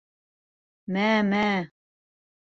[0.95, 1.45] Мә, мә!